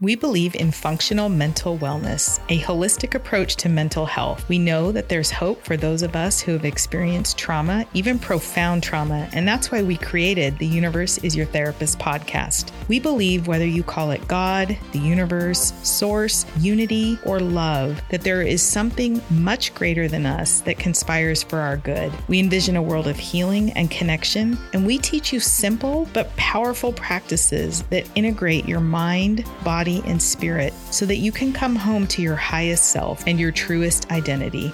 [0.00, 4.48] We believe in functional mental wellness, a holistic approach to mental health.
[4.48, 8.84] We know that there's hope for those of us who have experienced trauma, even profound
[8.84, 12.70] trauma, and that's why we created the Universe is Your Therapist podcast.
[12.86, 18.42] We believe whether you call it God, the universe, source, unity, or love, that there
[18.42, 22.12] is something much greater than us that conspires for our good.
[22.28, 26.92] We envision a world of healing and connection, and we teach you simple but powerful
[26.92, 32.06] practices that integrate your mind, body, body, and spirit so that you can come home
[32.06, 34.72] to your highest self and your truest identity.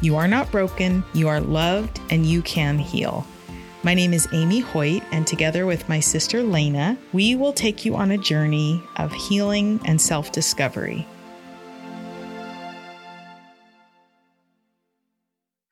[0.00, 3.26] You are not broken, you are loved, and you can heal.
[3.82, 7.96] My name is Amy Hoyt, and together with my sister Lena, we will take you
[7.96, 11.06] on a journey of healing and self discovery.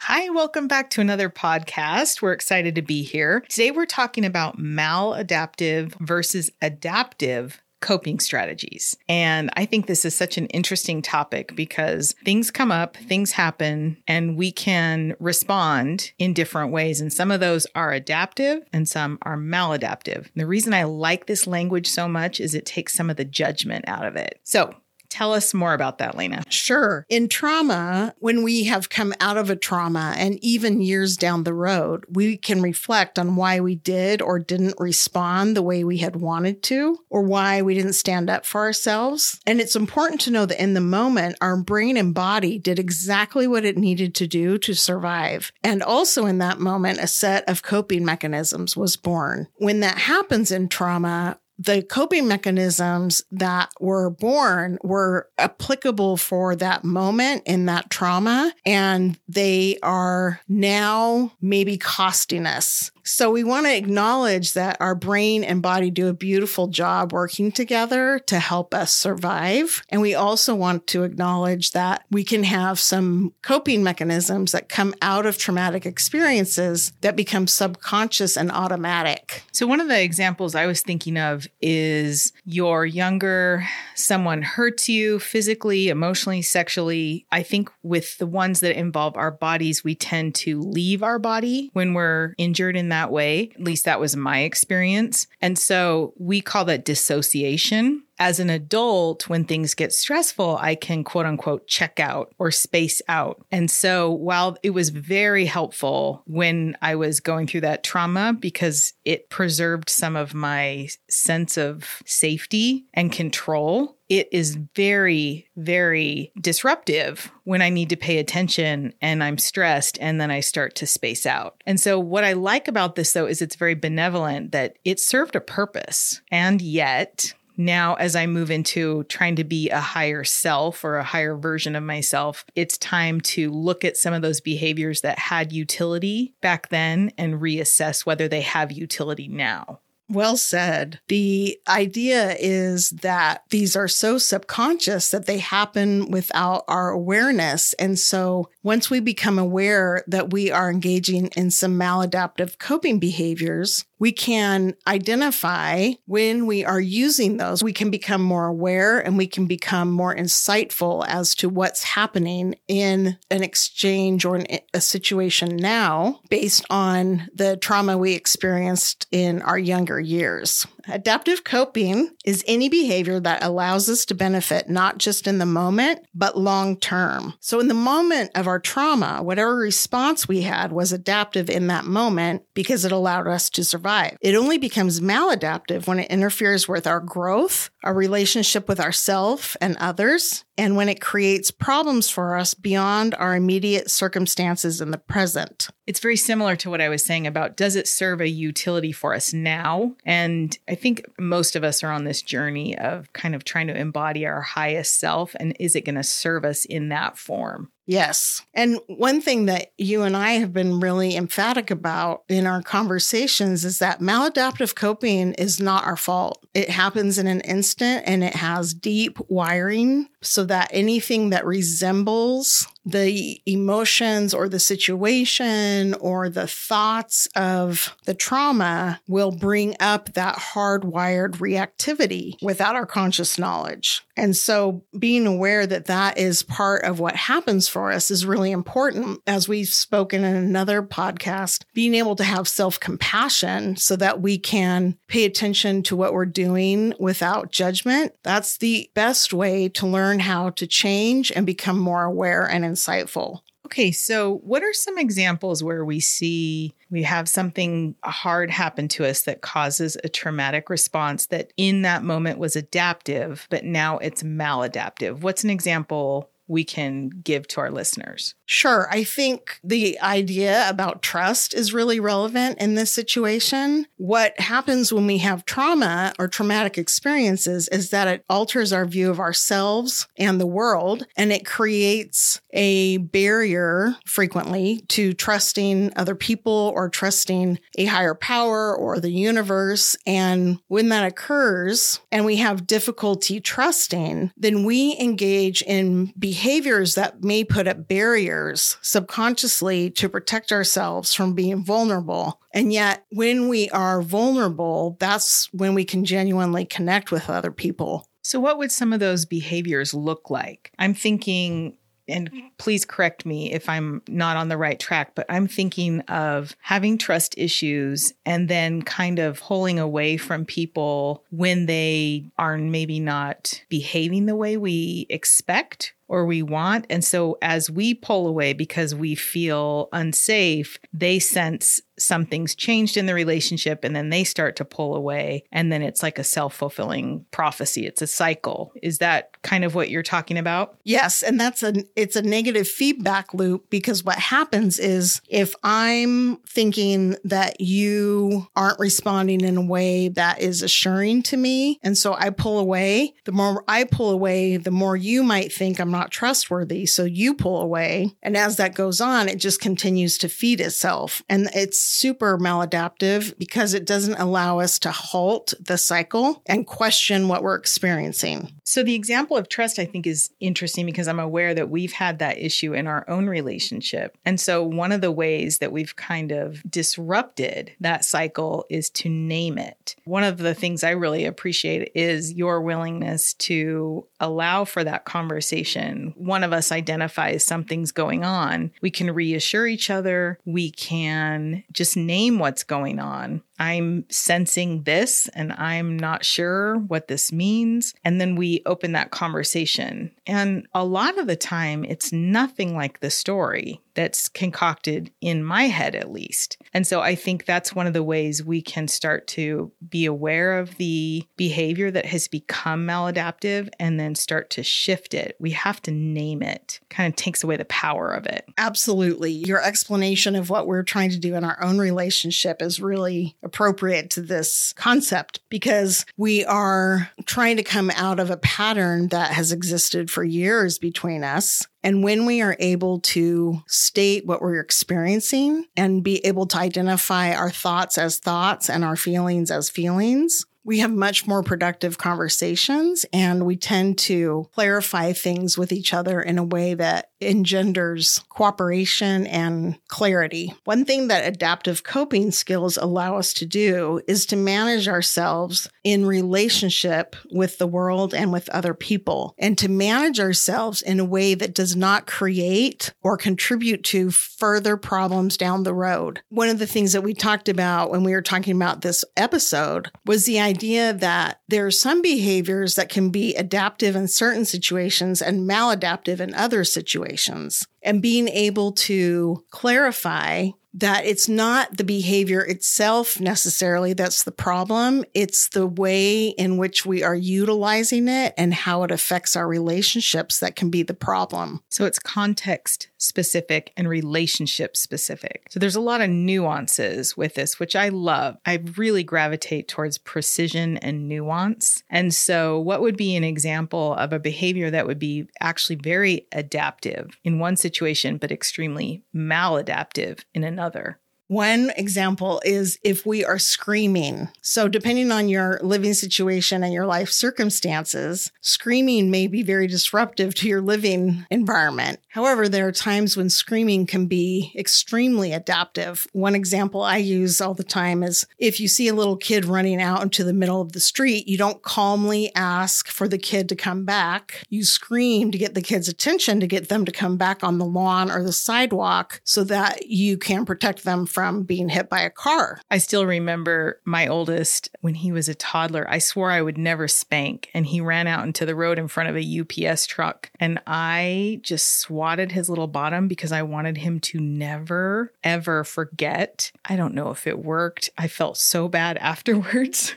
[0.03, 2.21] Hi, welcome back to another podcast.
[2.21, 3.45] We're excited to be here.
[3.49, 8.97] Today, we're talking about maladaptive versus adaptive coping strategies.
[9.09, 13.99] And I think this is such an interesting topic because things come up, things happen,
[14.09, 17.01] and we can respond in different ways.
[17.01, 20.17] And some of those are adaptive and some are maladaptive.
[20.17, 23.25] And the reason I like this language so much is it takes some of the
[23.25, 24.41] judgment out of it.
[24.45, 24.75] So
[25.13, 26.43] Tell us more about that, Lena.
[26.49, 27.05] Sure.
[27.11, 31.53] In trauma, when we have come out of a trauma and even years down the
[31.53, 36.17] road, we can reflect on why we did or didn't respond the way we had
[36.17, 39.39] wanted to, or why we didn't stand up for ourselves.
[39.47, 43.47] And it's important to know that in the moment, our brain and body did exactly
[43.47, 45.53] what it needed to do to survive.
[45.63, 49.49] And also in that moment, a set of coping mechanisms was born.
[49.57, 56.83] When that happens in trauma, the coping mechanisms that were born were applicable for that
[56.85, 63.77] moment in that trauma, and they are now maybe costing us so we want to
[63.77, 68.93] acknowledge that our brain and body do a beautiful job working together to help us
[68.93, 69.83] survive.
[69.89, 74.95] And we also want to acknowledge that we can have some coping mechanisms that come
[75.03, 79.43] out of traumatic experiences that become subconscious and automatic.
[79.53, 85.19] So one of the examples I was thinking of is you're younger, someone hurts you
[85.19, 87.27] physically, emotionally, sexually.
[87.33, 91.71] I think with the ones that involve our bodies, we tend to leave our body
[91.73, 93.51] when we're injured in that way.
[93.55, 95.27] At least that was my experience.
[95.41, 101.05] And so we call that dissociation as an adult, when things get stressful, I can
[101.05, 103.45] quote unquote check out or space out.
[103.51, 108.93] And so while it was very helpful when I was going through that trauma because
[109.05, 117.33] it preserved some of my sense of safety and control, it is very, very disruptive
[117.45, 121.25] when I need to pay attention and I'm stressed and then I start to space
[121.25, 121.63] out.
[121.67, 125.35] And so, what I like about this though is it's very benevolent that it served
[125.35, 126.21] a purpose.
[126.31, 127.33] And yet,
[127.65, 131.77] now as I move into trying to be a higher self or a higher version
[131.77, 136.69] of myself, it's time to look at some of those behaviors that had utility back
[136.69, 139.82] then and reassess whether they have utility now.
[140.13, 141.01] Well said.
[141.09, 147.73] The idea is that these are so subconscious that they happen without our awareness.
[147.75, 153.85] And so once we become aware that we are engaging in some maladaptive coping behaviors,
[154.03, 157.63] we can identify when we are using those.
[157.63, 162.57] We can become more aware and we can become more insightful as to what's happening
[162.67, 164.43] in an exchange or
[164.75, 170.67] a situation now based on the trauma we experienced in our younger years.
[170.89, 176.07] Adaptive coping is any behavior that allows us to benefit not just in the moment,
[176.15, 177.35] but long term.
[177.41, 181.85] So, in the moment of our trauma, whatever response we had was adaptive in that
[181.85, 184.17] moment because it allowed us to survive.
[184.21, 189.77] It only becomes maladaptive when it interferes with our growth, our relationship with ourselves and
[189.79, 195.69] others, and when it creates problems for us beyond our immediate circumstances in the present.
[195.87, 199.15] It's very similar to what I was saying about does it serve a utility for
[199.15, 199.95] us now?
[200.05, 203.77] And I think most of us are on this journey of kind of trying to
[203.77, 205.37] embody our highest self.
[205.39, 207.71] And is it going to serve us in that form?
[207.87, 208.43] Yes.
[208.55, 213.65] And one thing that you and I have been really emphatic about in our conversations
[213.65, 216.47] is that maladaptive coping is not our fault.
[216.55, 222.69] It happens in an instant and it has deep wiring so that anything that resembles
[222.85, 230.37] the emotions or the situation or the thoughts of the trauma will bring up that
[230.37, 234.03] hardwired reactivity without our conscious knowledge.
[234.17, 238.51] And so being aware that that is part of what happens for us is really
[238.51, 239.21] important.
[239.27, 244.39] As we've spoken in another podcast, being able to have self compassion so that we
[244.39, 248.13] can pay attention to what we're doing without judgment.
[248.23, 253.41] That's the best way to learn how to change and become more aware and insightful.
[253.73, 259.07] Okay, so what are some examples where we see we have something hard happen to
[259.07, 264.23] us that causes a traumatic response that in that moment was adaptive, but now it's
[264.23, 265.23] maladaptive?
[265.23, 268.35] What's an example we can give to our listeners?
[268.45, 268.87] Sure.
[268.91, 273.87] I think the idea about trust is really relevant in this situation.
[273.97, 279.11] What happens when we have trauma or traumatic experiences is that it alters our view
[279.11, 286.73] of ourselves and the world, and it creates a barrier frequently to trusting other people
[286.75, 289.97] or trusting a higher power or the universe.
[290.07, 296.13] And when that occurs and we have difficulty trusting, then we engage in
[296.43, 302.41] behaviors that may put up barriers subconsciously to protect ourselves from being vulnerable.
[302.53, 308.09] And yet, when we are vulnerable, that's when we can genuinely connect with other people.
[308.25, 310.73] So, what would some of those behaviors look like?
[310.81, 315.47] I'm thinking and please correct me if I'm not on the right track, but I'm
[315.47, 322.31] thinking of having trust issues and then kind of pulling away from people when they
[322.39, 326.87] are maybe not behaving the way we expect or we want.
[326.91, 333.07] And so as we pull away because we feel unsafe, they sense something's changed in
[333.07, 335.45] the relationship and then they start to pull away.
[335.53, 337.87] And then it's like a self fulfilling prophecy.
[337.87, 338.73] It's a cycle.
[338.83, 340.77] Is that kind of what you're talking about?
[340.85, 341.23] Yes.
[341.23, 347.17] And that's a, it's a negative feedback loop because what happens is if I'm thinking
[347.25, 352.31] that you aren't responding in a way that is assuring to me, and so I
[352.31, 356.87] pull away, the more I pull away, the more you might think I'm not trustworthy.
[356.87, 358.17] So you pull away.
[358.23, 361.23] And as that goes on, it just continues to feed itself.
[361.29, 367.29] And it's super maladaptive because it doesn't allow us to halt the cycle and question
[367.29, 368.53] what we're experiencing.
[368.65, 372.19] So the example of trust, I think, is interesting because I'm aware that we've had
[372.21, 374.17] that issue in our own relationship.
[374.25, 379.09] And so one of the ways that we've kind of disrupted that cycle is to
[379.09, 379.97] name it.
[380.05, 386.15] One of the things I really appreciate is your willingness to allow for that conversation
[386.17, 390.39] one of us identifies something's going on, we can reassure each other.
[390.45, 393.43] We can just name what's going on.
[393.63, 397.95] I'm sensing this and I'm not sure what this means.
[398.05, 400.11] And then we open that conversation.
[400.27, 405.65] And a lot of the time, it's nothing like the story that's concocted in my
[405.65, 406.57] head, at least.
[406.73, 410.59] And so I think that's one of the ways we can start to be aware
[410.59, 415.37] of the behavior that has become maladaptive and then start to shift it.
[415.39, 418.45] We have to name it, kind of takes away the power of it.
[418.59, 419.33] Absolutely.
[419.33, 424.11] Your explanation of what we're trying to do in our own relationship is really appropriate
[424.11, 429.53] to this concept because we are trying to come out of a pattern that has
[429.53, 431.67] existed for years between us.
[431.83, 437.33] And when we are able to state what we're experiencing and be able to identify
[437.33, 443.05] our thoughts as thoughts and our feelings as feelings, we have much more productive conversations
[443.13, 449.27] and we tend to clarify things with each other in a way that engenders cooperation
[449.27, 450.53] and clarity.
[450.65, 456.07] One thing that adaptive coping skills allow us to do is to manage ourselves in
[456.07, 461.35] relationship with the world and with other people, and to manage ourselves in a way
[461.35, 466.21] that does not create or contribute to further problems down the road.
[466.29, 469.91] One of the things that we talked about when we were talking about this episode
[470.05, 475.23] was the idea that there are some behaviors that can be adaptive in certain situations
[475.23, 482.41] and maladaptive in other situations and being able to clarify that it's not the behavior
[482.41, 485.05] itself necessarily that's the problem.
[485.13, 490.39] It's the way in which we are utilizing it and how it affects our relationships
[490.41, 491.63] that can be the problem.
[491.69, 495.47] So it's context specific and relationship specific.
[495.51, 498.37] So there's a lot of nuances with this, which I love.
[498.47, 501.83] I really gravitate towards precision and nuance.
[501.91, 506.29] And so, what would be an example of a behavior that would be actually very
[506.33, 511.01] adaptive in one situation, but extremely maladaptive in another?
[511.33, 514.29] One example is if we are screaming.
[514.43, 520.35] So, depending on your living situation and your life circumstances, screaming may be very disruptive
[520.35, 522.01] to your living environment.
[522.11, 526.07] However, there are times when screaming can be extremely adaptive.
[526.13, 529.81] One example I use all the time is if you see a little kid running
[529.81, 533.57] out into the middle of the street, you don't calmly ask for the kid to
[533.57, 534.45] come back.
[534.51, 537.65] You scream to get the kid's attention to get them to come back on the
[537.65, 542.01] lawn or the sidewalk so that you can protect them from from being hit by
[542.01, 542.61] a car.
[542.69, 545.87] I still remember my oldest when he was a toddler.
[545.89, 549.09] I swore I would never spank, and he ran out into the road in front
[549.09, 550.33] of a UPS truck.
[550.41, 556.51] And I just swatted his little bottom because I wanted him to never, ever forget.
[556.65, 557.91] I don't know if it worked.
[557.97, 559.95] I felt so bad afterwards,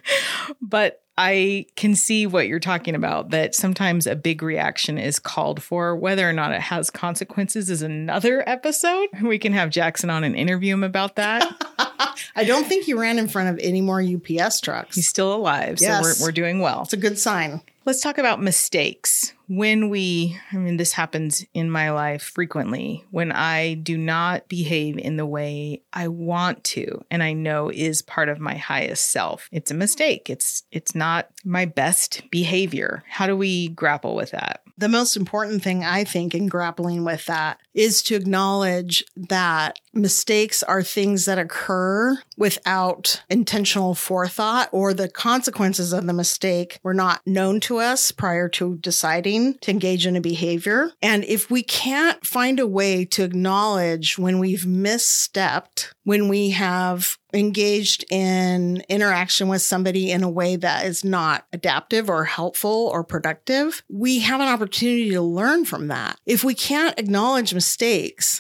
[0.62, 5.64] but I can see what you're talking about that sometimes a big reaction is called
[5.64, 5.96] for.
[5.96, 9.10] Whether or not it has consequences is another episode.
[9.22, 11.92] We can have Jackson on and interview him about that.
[12.36, 14.96] I don't think he ran in front of any more UPS trucks.
[14.96, 16.20] He's still alive, so yes.
[16.20, 16.84] we're, we're doing well.
[16.84, 17.62] It's a good sign.
[17.86, 19.34] Let's talk about mistakes.
[19.48, 24.98] When we, I mean, this happens in my life frequently, when I do not behave
[24.98, 29.48] in the way I want to and I know is part of my highest self.
[29.52, 30.32] It's a mistake.
[30.32, 33.04] It's it's not my best behavior.
[33.08, 34.62] How do we grapple with that?
[34.80, 40.64] The most important thing I think in grappling with that is to acknowledge that mistakes
[40.64, 47.22] are things that occur without intentional forethought or the consequences of the mistake were not
[47.26, 50.92] known to us prior to deciding to engage in a behavior.
[51.02, 57.18] And if we can't find a way to acknowledge when we've misstepped, when we have
[57.34, 63.04] engaged in interaction with somebody in a way that is not adaptive or helpful or
[63.04, 66.18] productive, we have an opportunity to learn from that.
[66.26, 67.65] If we can't acknowledge mistakes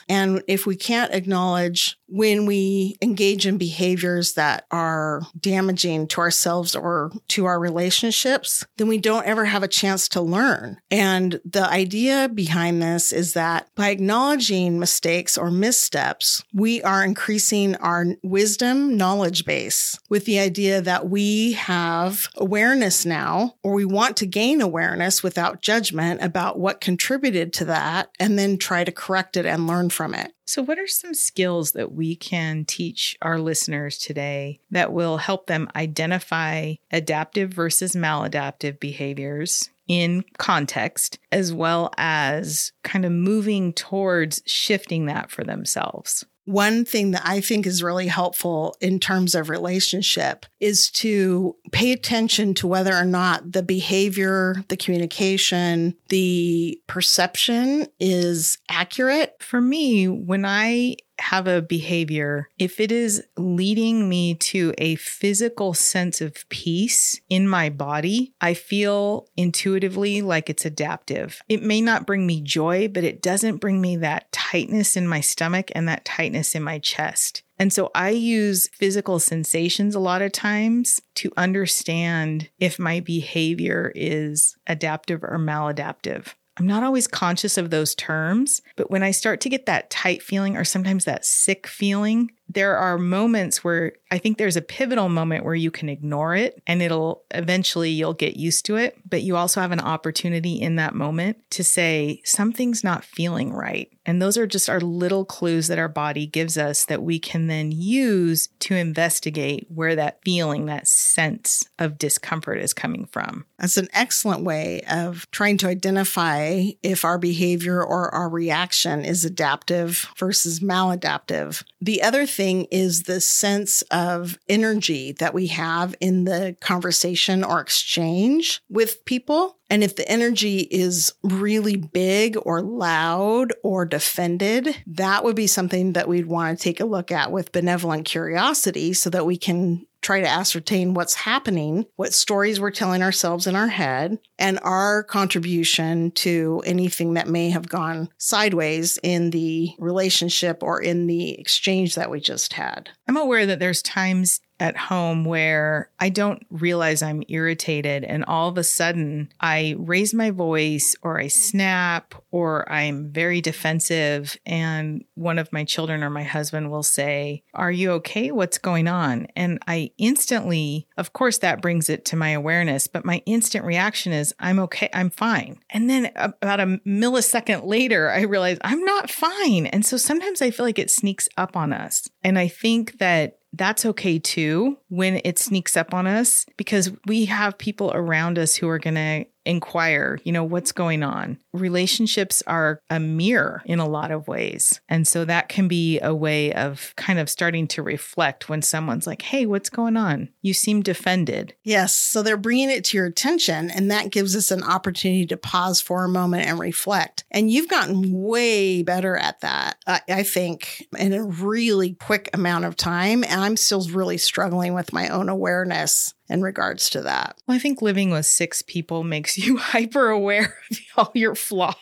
[0.08, 6.76] and if we can't acknowledge when we engage in behaviors that are damaging to ourselves
[6.76, 10.80] or to our relationships, then we don't ever have a chance to learn.
[10.92, 17.76] And the idea behind this is that by acknowledging mistakes or missteps, we are increasing
[17.78, 24.18] our wisdom knowledge base with the idea that we have awareness now, or we want
[24.18, 29.38] to gain awareness without judgment about what contributed to that, and then try to correct
[29.38, 30.34] it and learn from it.
[30.46, 35.48] So, what are some skills that we can teach our listeners today that will help
[35.48, 44.42] them identify adaptive versus maladaptive behaviors in context, as well as kind of moving towards
[44.46, 46.26] shifting that for themselves?
[46.46, 51.92] One thing that I think is really helpful in terms of relationship is to pay
[51.92, 59.36] attention to whether or not the behavior, the communication, the perception is accurate.
[59.40, 65.74] For me, when I have a behavior, if it is leading me to a physical
[65.74, 71.42] sense of peace in my body, I feel intuitively like it's adaptive.
[71.48, 75.22] It may not bring me joy, but it doesn't bring me that tightness in my
[75.22, 77.44] stomach and that tightness in my chest.
[77.58, 83.94] And so I use physical sensations a lot of times to understand if my behavior
[83.96, 86.34] is adaptive or maladaptive.
[86.58, 90.22] I'm not always conscious of those terms, but when I start to get that tight
[90.22, 95.10] feeling or sometimes that sick feeling, there are moments where I think there's a pivotal
[95.10, 98.98] moment where you can ignore it and it'll eventually you'll get used to it.
[99.08, 103.92] But you also have an opportunity in that moment to say, something's not feeling right.
[104.06, 107.48] And those are just our little clues that our body gives us that we can
[107.48, 113.46] then use to investigate where that feeling, that sense of discomfort is coming from.
[113.58, 119.26] That's an excellent way of trying to identify if our behavior or our reaction is
[119.26, 121.64] adaptive versus maladaptive.
[121.82, 127.60] The other thing is the sense of energy that we have in the conversation or
[127.60, 129.55] exchange with people.
[129.70, 135.94] And if the energy is really big or loud or defended, that would be something
[135.94, 139.86] that we'd want to take a look at with benevolent curiosity so that we can
[140.06, 145.04] try to ascertain what's happening, what stories we're telling ourselves in our head, and our
[145.04, 151.96] contribution to anything that may have gone sideways in the relationship or in the exchange
[151.96, 152.92] that we just had.
[153.08, 158.50] I'm aware that there's times at home where I don't realize I'm irritated and all
[158.50, 165.04] of a sudden I raise my voice or I snap or I'm very defensive and
[165.16, 168.32] one of my children or my husband will say, "Are you okay?
[168.32, 173.06] What's going on?" And I instantly, of course that brings it to my awareness, but
[173.06, 174.90] my instant reaction is, "I'm okay.
[174.94, 179.66] I'm fine." And then about a millisecond later, I realize I'm not fine.
[179.68, 182.08] And so sometimes I feel like it sneaks up on us.
[182.24, 187.26] And I think that that's okay too when it sneaks up on us because we
[187.26, 191.38] have people around us who are going to inquire, you know, what's going on.
[191.54, 194.82] Relationships are a mirror in a lot of ways.
[194.90, 199.08] And so that can be a way of kind of starting to reflect when someone's
[199.08, 200.30] like, hey, what's going on?
[200.42, 201.54] You seem defended.
[201.64, 201.94] Yes.
[201.94, 205.80] So they're bringing it to your attention, and that gives us an opportunity to pause
[205.80, 207.24] for a moment and reflect.
[207.32, 212.66] And you've gotten way better at that, I, I think, in a really quick amount
[212.66, 213.24] of time.
[213.24, 217.38] And I'm still really struggling with my own awareness in regards to that.
[217.48, 221.76] Well, I think living with six people makes you hyper aware of all your flaws.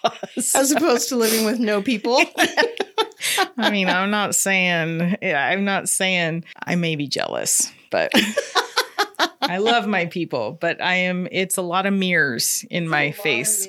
[0.55, 2.19] As opposed to living with no people.
[3.57, 8.12] I mean, I'm not saying, I'm not saying I may be jealous, but
[9.41, 13.67] I love my people, but I am, it's a lot of mirrors in my face.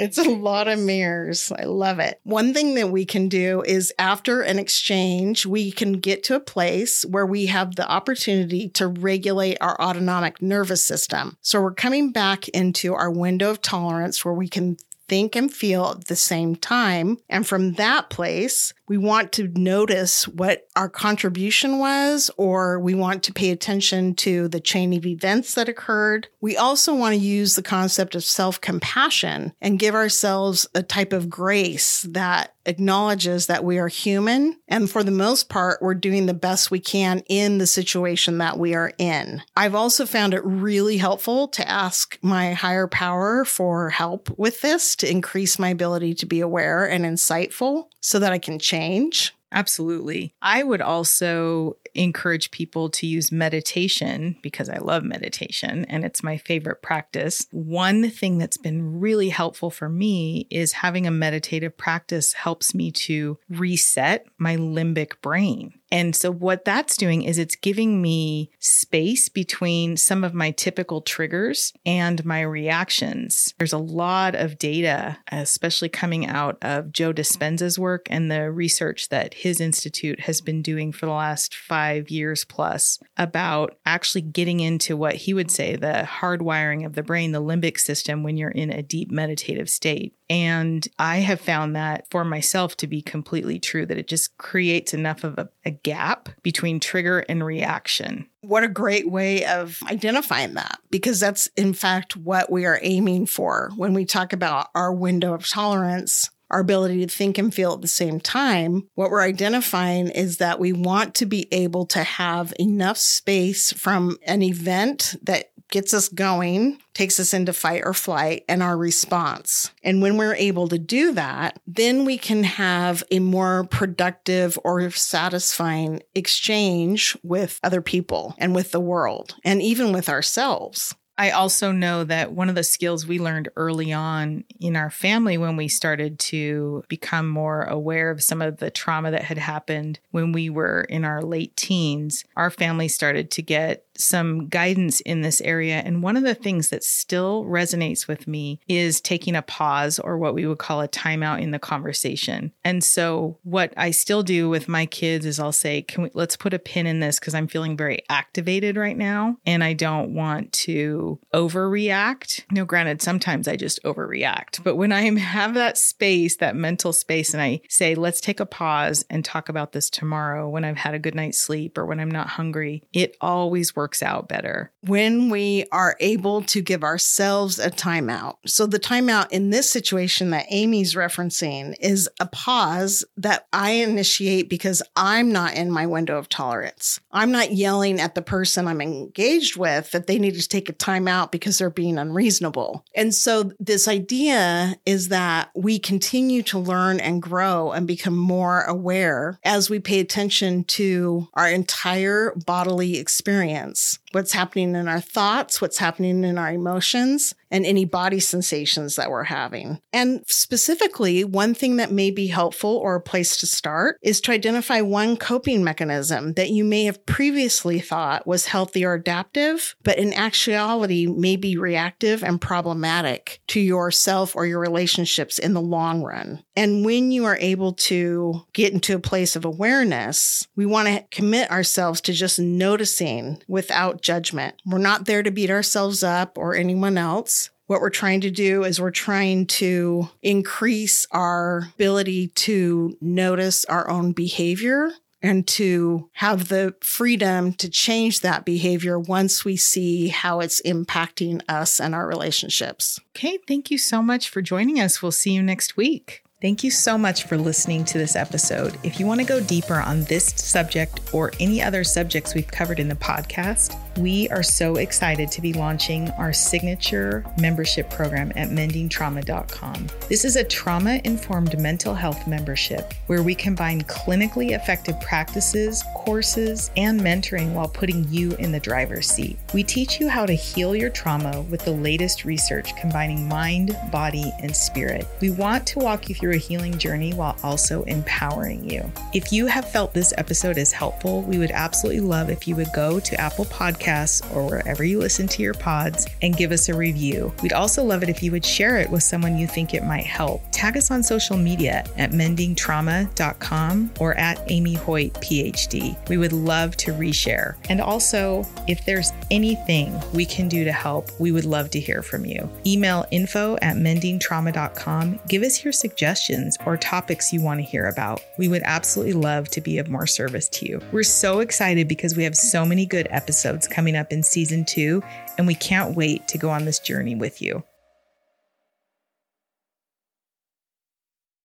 [0.00, 1.52] It's a lot of mirrors.
[1.52, 2.20] I love it.
[2.22, 6.40] One thing that we can do is after an exchange, we can get to a
[6.40, 11.36] place where we have the opportunity to regulate our autonomic nervous system.
[11.42, 14.78] So we're coming back into our window of tolerance where we can
[15.10, 17.18] think and feel at the same time.
[17.28, 23.24] And from that place, we want to notice what our contribution was, or we want
[23.24, 26.28] to pay attention to the chain of events that occurred.
[26.40, 31.12] We also want to use the concept of self compassion and give ourselves a type
[31.12, 34.56] of grace that acknowledges that we are human.
[34.68, 38.58] And for the most part, we're doing the best we can in the situation that
[38.58, 39.42] we are in.
[39.56, 44.96] I've also found it really helpful to ask my higher power for help with this
[44.96, 49.34] to increase my ability to be aware and insightful so that I can change.
[49.52, 50.34] Absolutely.
[50.40, 56.36] I would also encourage people to use meditation because I love meditation and it's my
[56.36, 57.46] favorite practice.
[57.50, 62.92] One thing that's been really helpful for me is having a meditative practice helps me
[62.92, 65.79] to reset my limbic brain.
[65.90, 71.00] And so, what that's doing is it's giving me space between some of my typical
[71.00, 73.54] triggers and my reactions.
[73.58, 79.08] There's a lot of data, especially coming out of Joe Dispenza's work and the research
[79.08, 84.60] that his institute has been doing for the last five years plus about actually getting
[84.60, 88.50] into what he would say the hardwiring of the brain, the limbic system, when you're
[88.50, 90.14] in a deep meditative state.
[90.30, 94.94] And I have found that for myself to be completely true, that it just creates
[94.94, 98.28] enough of a, a, gap between trigger and reaction.
[98.42, 103.26] What a great way of identifying that, because that's in fact what we are aiming
[103.26, 106.30] for when we talk about our window of tolerance.
[106.48, 110.58] Our ability to think and feel at the same time, what we're identifying is that
[110.58, 116.08] we want to be able to have enough space from an event that gets us
[116.08, 119.70] going, takes us into fight or flight, and our response.
[119.82, 124.90] And when we're able to do that, then we can have a more productive or
[124.90, 130.94] satisfying exchange with other people and with the world and even with ourselves.
[131.20, 135.36] I also know that one of the skills we learned early on in our family
[135.36, 140.00] when we started to become more aware of some of the trauma that had happened
[140.12, 145.22] when we were in our late teens, our family started to get some guidance in
[145.22, 145.82] this area.
[145.84, 150.18] And one of the things that still resonates with me is taking a pause or
[150.18, 152.52] what we would call a timeout in the conversation.
[152.64, 156.36] And so what I still do with my kids is I'll say, can we let's
[156.36, 160.14] put a pin in this because I'm feeling very activated right now and I don't
[160.14, 162.44] want to overreact.
[162.50, 167.32] No, granted, sometimes I just overreact, but when I have that space, that mental space,
[167.32, 170.94] and I say, let's take a pause and talk about this tomorrow when I've had
[170.94, 174.70] a good night's sleep or when I'm not hungry, it always works out better.
[174.82, 178.36] When we are able to give ourselves a timeout.
[178.46, 184.48] So, the timeout in this situation that Amy's referencing is a pause that I initiate
[184.48, 187.00] because I'm not in my window of tolerance.
[187.12, 190.72] I'm not yelling at the person I'm engaged with that they need to take a
[190.72, 192.84] timeout because they're being unreasonable.
[192.94, 198.62] And so this idea is that we continue to learn and grow and become more
[198.62, 205.00] aware as we pay attention to our entire bodily experience sense what's happening in our
[205.00, 209.80] thoughts, what's happening in our emotions, and any body sensations that we're having.
[209.92, 214.32] And specifically, one thing that may be helpful or a place to start is to
[214.32, 219.98] identify one coping mechanism that you may have previously thought was healthy or adaptive, but
[219.98, 226.02] in actuality may be reactive and problematic to yourself or your relationships in the long
[226.02, 226.42] run.
[226.54, 231.04] And when you are able to get into a place of awareness, we want to
[231.10, 234.56] commit ourselves to just noticing without judgment.
[234.66, 237.50] We're not there to beat ourselves up or anyone else.
[237.66, 243.88] What we're trying to do is we're trying to increase our ability to notice our
[243.88, 244.90] own behavior
[245.22, 251.42] and to have the freedom to change that behavior once we see how it's impacting
[251.48, 252.98] us and our relationships.
[253.16, 255.02] Okay, thank you so much for joining us.
[255.02, 256.22] We'll see you next week.
[256.40, 258.78] Thank you so much for listening to this episode.
[258.82, 262.80] If you want to go deeper on this subject or any other subjects we've covered
[262.80, 268.48] in the podcast, we are so excited to be launching our signature membership program at
[268.48, 269.86] mendingtrauma.com.
[270.08, 276.70] This is a trauma informed mental health membership where we combine clinically effective practices, courses,
[276.78, 279.38] and mentoring while putting you in the driver's seat.
[279.52, 284.32] We teach you how to heal your trauma with the latest research combining mind, body,
[284.40, 285.06] and spirit.
[285.20, 288.90] We want to walk you through through a healing journey while also empowering you.
[289.12, 292.72] If you have felt this episode is helpful, we would absolutely love if you would
[292.72, 296.76] go to Apple Podcasts or wherever you listen to your pods and give us a
[296.76, 297.32] review.
[297.42, 300.06] We'd also love it if you would share it with someone you think it might
[300.06, 300.40] help.
[300.60, 305.96] Tag us on social media at mendingtrauma.com or at Amy Hoyt PhD.
[306.10, 307.54] We would love to reshare.
[307.70, 312.02] And also, if there's anything we can do to help, we would love to hear
[312.02, 312.46] from you.
[312.66, 315.18] Email info at mendingtrauma.com.
[315.28, 318.20] Give us your suggestions or topics you want to hear about.
[318.36, 320.82] We would absolutely love to be of more service to you.
[320.92, 325.02] We're so excited because we have so many good episodes coming up in season two,
[325.38, 327.64] and we can't wait to go on this journey with you.